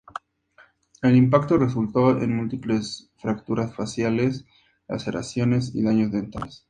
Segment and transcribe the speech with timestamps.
[1.03, 4.45] El impacto resultó en múltiples fracturas faciales,
[4.87, 6.59] laceraciones y daños dentales.